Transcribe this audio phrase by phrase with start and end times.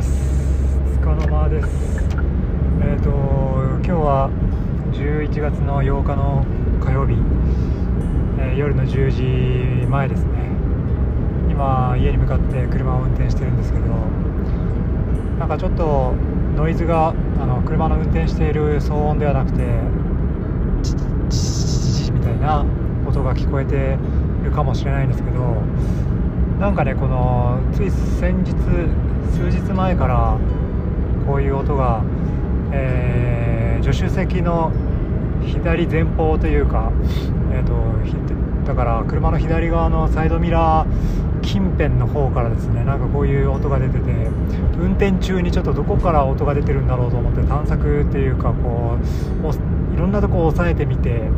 [0.00, 0.12] です。
[0.94, 1.68] つかの間です。
[2.80, 3.10] えっ、ー、と
[3.84, 4.30] 今日は
[4.92, 6.46] 11月の8日の
[6.80, 7.12] 火曜日、
[8.38, 10.30] えー、夜の10時前ですね。
[11.50, 13.84] 今家に向かって車を運転してるんですけど
[15.38, 16.14] なんかちょっと
[16.56, 17.12] ノイズがあ
[17.44, 19.58] の車の運転している騒音ではなくて
[20.82, 20.96] チッ
[21.28, 22.64] チッチッみたいな
[23.06, 23.98] 音が聞こえて
[24.40, 25.40] いるかもしれないんですけど
[26.58, 28.54] なんかねこのつい先日
[29.32, 30.38] 数日前から
[31.26, 32.02] こういう音が、
[32.72, 34.72] えー、助手席の
[35.46, 36.92] 左前方というか、
[37.52, 44.10] えーと、だから車の左側のサイドミラー近辺の方からですねなんかこういう音が出てて
[44.78, 51.28] 運転中にちょっとどこから音が出てるんだろうと思って探索っていうかこういろんなとこを押さえてみて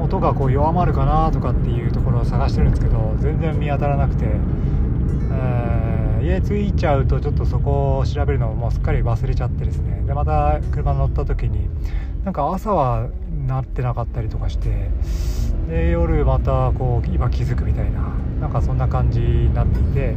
[0.00, 4.26] 音がこう弱まるかなとかっていうところを探してるんですけど全然見当たらなくて、
[6.32, 10.02] えー、家着いちゃうとちょっとそこを調べるのをもうすっかり忘れちゃってですね。
[10.06, 11.68] でまた車乗った時に
[12.24, 13.08] なんか朝は
[13.46, 14.90] なってなかったりとかして
[15.68, 20.14] で夜またこう今気づくみたいななんかそんな感じになっていて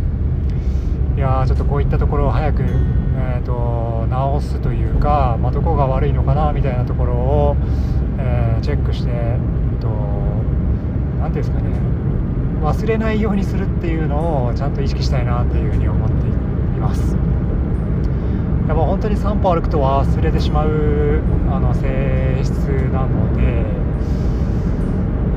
[1.16, 7.56] いやーちょっとこういったところを早く、えーと、直すというか、まあ、どこが悪いのかなみたいなところを、
[8.20, 9.12] えー、チェックして
[9.80, 9.88] と
[11.22, 11.95] 何ていうんですかね。
[12.66, 16.32] 忘れないようにするっていうのをちゃんと意識したいなっていうふうに思ってい
[16.80, 17.16] ます。
[18.68, 21.22] やっぱ本当に散歩歩くと忘れてしまう
[21.52, 22.52] あの性質
[22.92, 23.64] なので、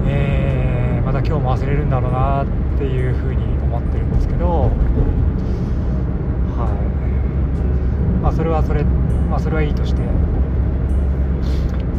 [0.06, 2.47] えー、また今日も忘れるんだろうなっ
[2.79, 4.71] ていうふうに思ってるんですけどは
[8.21, 8.23] い。
[8.23, 10.01] まあそれはそれまあそれはいいとして。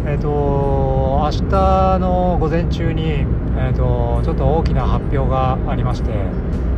[0.05, 6.11] えーと、明日の午前中に、えーと、ちょっと大きな発表がありまして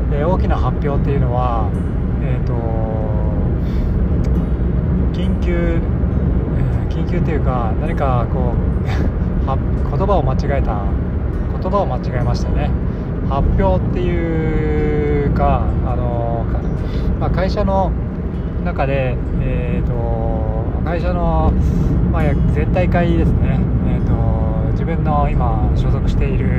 [0.09, 1.69] で大きな発表っていうのは、
[2.22, 2.53] えーと、
[5.14, 8.61] 緊急、えー、緊急っていうか何かこう
[9.98, 10.83] 言葉を間違えた
[11.61, 12.71] 言葉を間違えましたね。
[13.30, 16.45] 発表っていうかあの、
[17.20, 17.92] まあ、会社の
[18.65, 21.54] 中で、えー、と会社の、
[22.11, 22.23] まあ、
[22.54, 26.49] 全体会ですね、えーと、自分の今所属している、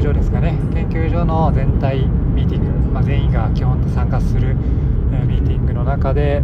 [0.00, 0.54] 所ですかね。
[0.74, 6.42] 研究所の全体ミーティング、まあ、全員が基本参加する、ミーティングの中で、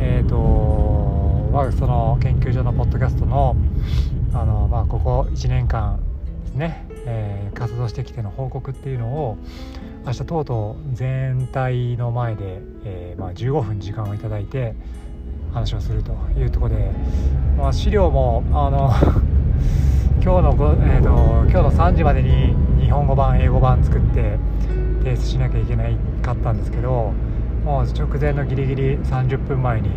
[0.00, 3.56] えーとまあ、その研究所のポッドキャストの
[4.32, 6.00] あの、まあ、ここ1年間
[6.44, 9.36] ですね、えー、活動してきての報告っていうのを
[10.06, 14.74] 明日とうとう全体の前で、えー、まあ、15分時間をいただいて
[15.52, 16.90] 話をするというところで、
[17.58, 18.90] まあ、資料もあの
[20.22, 21.08] 今日の、えーと、
[21.50, 24.38] 今日の3時までに日本語版英語版作って
[25.02, 27.12] 提出しなきゃいけないかったんですけど
[27.64, 29.90] もう直前のギリギリ30分前に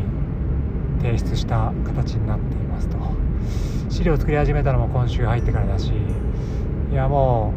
[0.97, 2.97] 提出した形になっていますと。
[3.91, 5.91] 資料作り始めたのも今週入ってからだし
[6.91, 7.53] いやも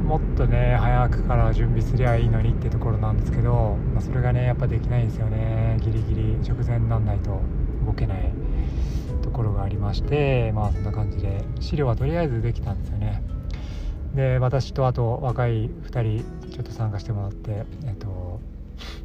[0.00, 5.76] うもっとね早くから準備すりゃいいのにっていうところなんですけど、まあ、それがねやっぱできないんですよね。
[5.82, 7.38] ギリギリ直前になんないと
[7.84, 8.32] 動けない。
[9.38, 13.22] ころがありましてまあそんな感じで資料はとりあえずできたんですよね。
[14.14, 18.40] で私とあと若い2人ちょっと参加してもらってえっと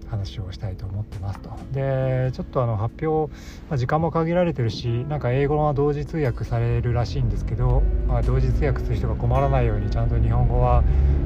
[0.09, 1.51] 話をしたいと思ってますと。
[1.71, 3.31] でちょっとあの発表、
[3.69, 10.83] まあ、時間も限られてるしなんか英語は同時通訳されるらしいんですけど、まあ、同時通訳する人が困らないようにちゃんと日本語は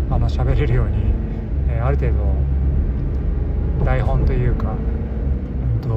[0.09, 0.97] あの喋れるように、
[1.69, 5.89] えー、ある程度台本というか、うんと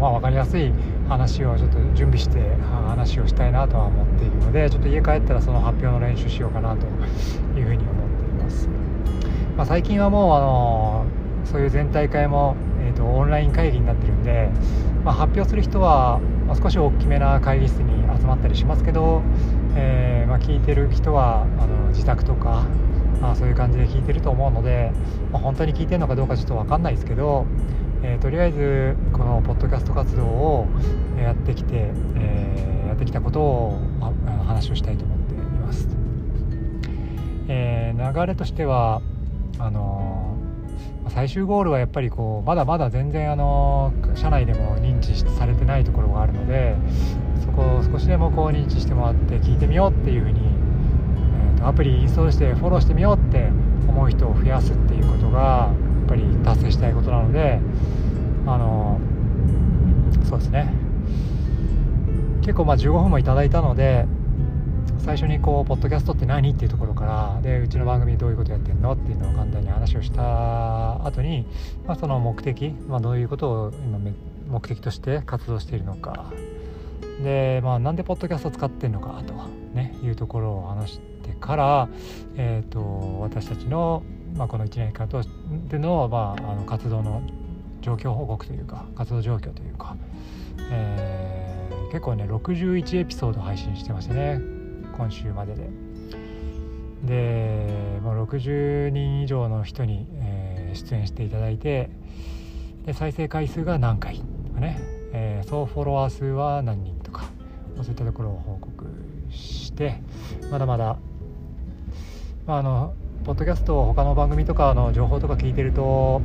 [0.00, 0.72] まあ、分かりやすい
[1.08, 2.54] 話をちょっと準備して
[2.88, 6.86] 話をしたいなとは思っているのでちょっと家帰ったらその発表の練習しようかなと
[7.58, 8.68] いうふうに思っています。
[9.56, 11.06] まあ、最近はもうあの
[11.44, 14.48] そういう全体会も、えーと、オンライン会議になってるんで、
[15.04, 19.22] まあ、発表する人は、ま、少し大きめな会議室に集まったりしますけど、
[19.76, 22.64] えー、ま、聞いてる人はあの自宅とか、
[23.20, 24.90] まあ、そういう感じで聞いてると思うので、
[25.30, 27.46] ま本当に聞いてるのかどうかちょっと分かんないですけど、
[28.06, 30.66] えー、とりあえずこのポッドキャスト活動を
[31.18, 33.80] やってきて、えー、やってきたことを
[34.46, 35.88] 話をしたいと思っています。
[37.48, 39.00] えー、流れとしては
[39.58, 40.36] あの
[41.08, 46.76] 最終ゴールはやっぱりこうまだまだ全然あの社内でも認知されてないところがあるので
[47.42, 53.48] そこを少しでもこう認知してもらって聞いてみようっていうふうに、えー、とアプリインストールしてフォローしてみようって
[53.88, 55.70] 思う人を増やすっていうことが
[56.04, 57.58] っぱり達成したいことなので
[58.46, 59.00] あの
[60.28, 60.72] そうですね
[62.42, 64.06] 結構まあ15分もいただいたので
[64.98, 71.46] 最初にこう「ポッドキャストって何?」っていうところからでうちの番組どういうことやってんのっていうのを簡単に話をした後に、
[71.86, 73.98] まあ、その目的、まあ、どういうことを今
[74.48, 76.32] 目的として活動しているのか
[77.22, 79.34] で、まあ、なんでポッドキャスト使ってんのかと、
[79.74, 81.88] ね、いうところを話してから、
[82.36, 84.02] えーと、私たちの、
[84.34, 85.22] まあ、この1年間と
[85.68, 87.22] での,、まあ、あの活動の
[87.80, 89.96] 状況報告というか活動状況というか、
[90.70, 94.40] えー、結構ね61エピソード配信してましたね
[94.96, 95.68] 今週までで。
[97.04, 101.90] で、まあ、60人以上の人に、えー、出演していただいて
[102.86, 104.78] で再生回数が何回とかね、
[105.12, 107.26] えー、総フォロワー数は何人とか
[107.76, 108.86] そういったところを報告
[109.30, 110.00] して
[110.50, 110.96] まだまだ、
[112.46, 112.94] まあ、あの
[113.24, 116.20] ポッドキャスト他の番組とかの情報とか聞いてると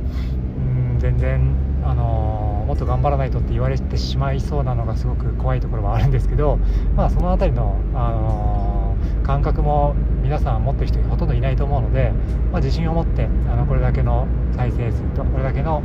[0.56, 1.54] うん全然
[1.84, 6.58] あのもっと頑張らないとって言われてしまいそうなのがすごく怖いところはあるんですけど、
[6.94, 12.12] まあ、その辺りの、あの感覚も皆さん持ってる人ほとんどいないと思うので、
[12.52, 14.26] まあ、自信を持ってあのこれだけの
[14.56, 15.82] 再生数とこれだけの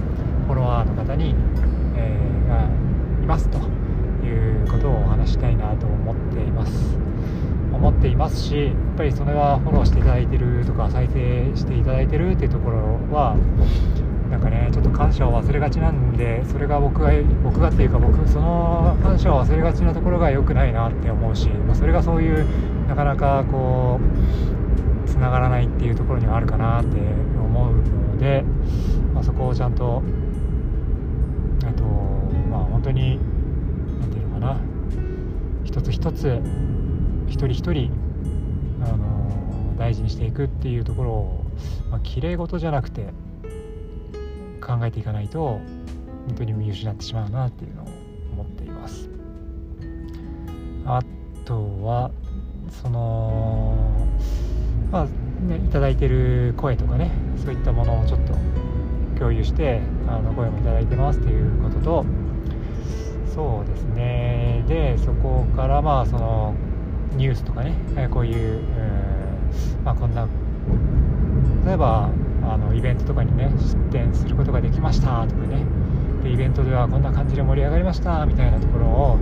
[0.47, 1.33] フォロワーの方に、
[1.95, 2.63] えー、が
[3.23, 3.57] いますと
[4.25, 7.14] いうことをお話したいなと思っています。
[7.75, 12.77] 思っていますしやっぱりそれはフォローしていただいてるとか再生していただいてるっていうところ
[13.11, 13.35] は
[14.29, 17.11] なんかねちょっと感謝を忘れがちなんでそれが僕が
[17.43, 22.45] 僕がっていうか僕その感謝を忘れがちなところが良くないなって思うし、まあ、それがそういう
[22.87, 28.43] なかなかこうつながらないっていうところにはあるかなって思うので、
[29.13, 30.01] まあ、そこをちゃんと
[31.65, 33.19] えっとまあ本当に
[33.99, 34.57] 何て言うのかな
[35.63, 36.41] 一つ一つ
[37.27, 37.91] 一人一人
[38.83, 41.45] あの大事にしていくっていうところを、
[41.89, 43.13] まあ、綺麗事じゃなくて
[44.61, 45.59] 考えていかないと
[46.27, 47.87] 本当に見失ってしまうなっていうのを
[48.33, 49.09] 思っています。
[50.85, 51.01] あ
[51.45, 52.11] とは
[52.69, 53.75] その
[54.91, 57.11] まあね頂いてる声とかね
[57.43, 58.33] そういったものをちょっと
[59.17, 62.05] 共有してあの声も頂いてますっていうことと
[63.33, 64.63] そうですね。
[64.67, 66.55] でそこからまあその
[67.13, 68.61] ニュースとかねえこういう、
[69.83, 70.27] まあ、こんな
[71.65, 72.09] 例えば
[72.43, 75.63] あのイベントとかにね出展することができましたとかね
[76.23, 79.19] でイベントではこんな感じで盛り上がりましたみたいなところを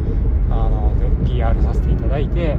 [0.49, 0.93] あの
[1.25, 2.57] PR させていただいて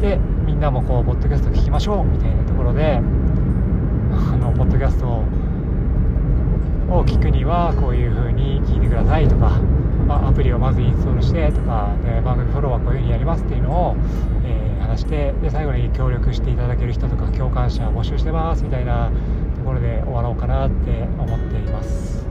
[0.00, 3.00] でみんなもこうポッドキャスト聞きましょうみたいなところであ
[4.36, 9.58] のポッドキャストを聞くにはこういう風に聞いてくださいとか、
[10.04, 13.96] まあ、アプリをまずインストールしてとかで番組フォローはこういう風にやりますっていうのを、
[14.44, 19.10] えー、話してで最後に協力していただける人とか共感者募集してますみたいな
[19.56, 22.24] ところで終わろうかなって思っています。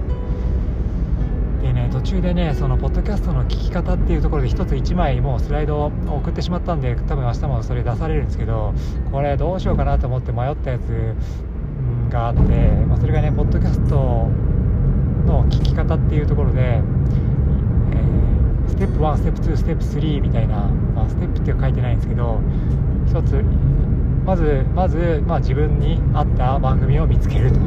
[1.62, 8.74] でね途中でねそのポッドキャストの聞き方っていうところで1つ1枚もうスライドを送ってしまったんで多分明日もそれ出されるんですけど
[9.12, 11.16] これどうしようかなと思って迷ったやつ
[12.12, 14.28] があって、まあ、それがねポッドキャスト
[15.26, 16.82] の聞き方っていうところで、
[18.84, 22.42] ステップ1ステップ2ステップ3みたいな、まあ、ステップって書いてないんですけど
[23.08, 23.42] 1つ
[24.26, 27.60] まずまず、まあ、自分に合った番組を見つけると。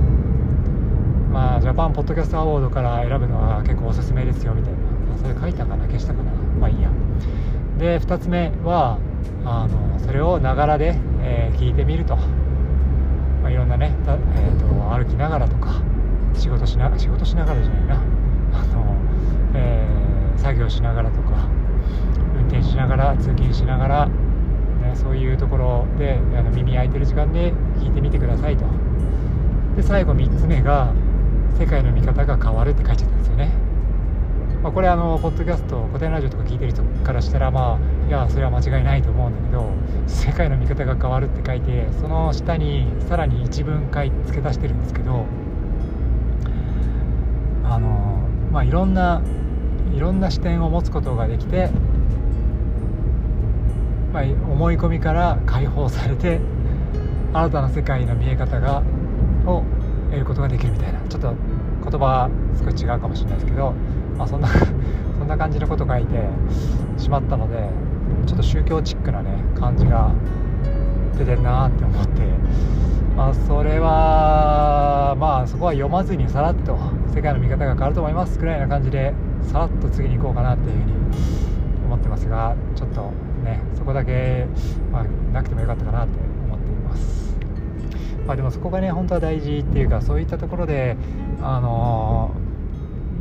[1.32, 4.78] まあジャパンポッドキャストアワードから選ぶのは結構おすすめですよみたいな。
[5.18, 6.32] それ書いたかな消したかな。
[6.32, 6.90] まあいいや。
[7.78, 8.98] で2つ目は
[9.44, 15.82] あのそれをながらで、えー、聞いてみると、まあ、いろんなね、えーと、歩きながらとか
[16.34, 18.02] 仕事しな仕事しながらじゃないな、
[20.46, 21.48] 作業しながらとか
[22.38, 24.10] 運転しながら通勤しながら
[24.94, 28.64] そういうところであの耳開いてる時間で聞いてみてくださいと。
[29.74, 30.92] で最後3つ目が
[31.58, 33.50] 世界の見方が変わるって書いちゃったんですよね、
[34.62, 39.68] まあ、これあのポッドキャスト古典ラジオとか聞いてる人からしたらまあいやそれは間違いないと思うんだけど
[40.06, 45.26] 世界の見方が変わるって書いてその下にさらに一文回付け足してるんですけど
[47.64, 48.20] あの
[48.52, 49.20] まあいろんな
[49.96, 51.70] いろんな視点を持つことができて
[54.12, 56.40] まあ、思い込みから解放されて
[57.34, 58.82] 新たな世界の見え方が
[59.44, 59.62] を
[60.06, 61.00] 得ることができるみたいな。
[61.00, 61.34] ちょっと
[61.90, 63.74] 言葉少し違うかもしれないですけど、
[64.16, 64.48] まあ、そんな
[65.18, 66.18] そんな感じのこと書いて
[66.96, 67.68] しまったので
[68.24, 70.10] ちょっと宗教チックなね感じが
[71.18, 72.22] 出てるなって思って、
[73.16, 76.78] まあ、それはまあそこは読まずにさらっと
[77.16, 80.92] 世界の見方が変わると思いますくらいな感じでさらっと次に行こうかなっていうふうに
[81.86, 83.10] 思ってますがちょっと
[83.42, 84.46] ねそこだけ、
[84.92, 87.34] まあ、なくてもよかったかなって思っています。
[88.26, 90.98] まあでもそこがね本当は大事っていうかそういったところで
[91.40, 92.32] あの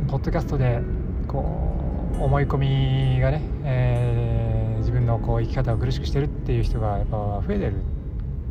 [0.08, 0.82] ポッドキャストで
[1.26, 7.76] こう思い込みがね、えー、自分のこう生き方を苦しくしてるっていう人がやっぱ増えてる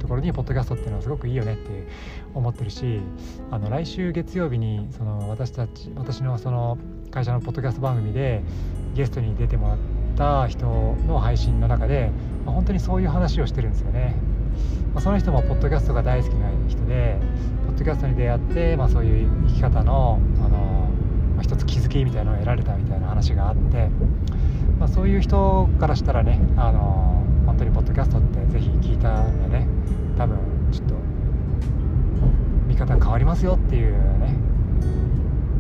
[0.06, 1.88] ところにポッドキャストっていうのはすごくいいよねって
[2.36, 3.02] 思ってるし
[3.50, 6.78] あの来週月曜日にその私たち私のその
[7.10, 8.44] 会社のポッドキャスト番組で
[8.94, 9.78] ゲストに出てもらっ
[10.16, 10.68] た人
[11.08, 12.12] の配信の中で、
[12.46, 14.16] まあ、本当にそういう話をしてるんですよね。
[14.94, 17.18] まあ、その人もポッドキャストが大好きな人で
[17.66, 20.50] ポッドキャストに出会って、まあ、そういう生き方のあの、
[21.36, 23.90] まあ、一つ気づきみたいなのを得られたみたいな話があって、
[24.80, 27.25] まあ、そういう人からしたらねあの
[27.56, 29.66] 本当にポッドキャストってぜひ聞いたらね
[30.18, 30.38] 多分
[30.74, 30.96] ちょっと
[32.68, 34.36] 見方変わりますよっていうね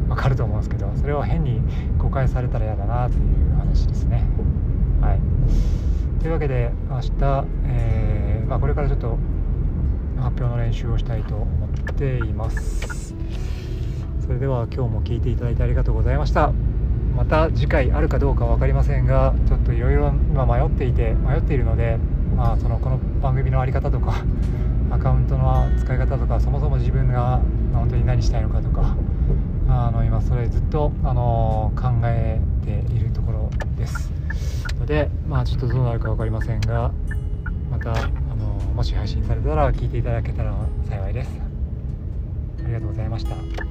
[0.10, 1.62] 分かると思うんですけどそれを変に
[1.98, 4.28] 誤解されたら嫌だなっていう話ですね。
[5.00, 7.12] はい、というわけで明日、
[7.64, 9.18] えー、まあ、これからちょっと
[10.18, 13.16] 発表の練習をしたいと思っています。
[14.20, 16.52] それでは今日も聞いていただいてありがとうございました。
[17.16, 21.98] また次回あるかどうか分かりませんがちょっといろいろ今迷っていて迷っているので、
[22.36, 24.24] まあ、そのこの番組の在り方とか
[24.92, 27.40] アカウントの使い方とかそもそも自分が
[27.74, 28.96] 本当に何したいのかとか
[29.68, 34.12] あの今それずっとあの考えているところです。
[34.80, 36.92] のでまあちょっとどうなるか分かりませんが
[37.72, 40.54] またあのもし配信されたら聞いていただけたら
[40.90, 41.30] 幸いです。
[42.64, 43.65] ありがとうございました。